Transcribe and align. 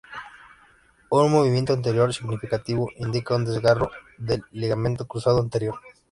Un 1.11 1.31
movimiento 1.31 1.73
anterior 1.73 2.11
significativo 2.11 2.89
indica 2.97 3.35
un 3.35 3.45
desgarro 3.45 3.91
del 4.17 4.43
ligamento 4.51 5.05
cruzado 5.05 5.39
anterior. 5.41 5.75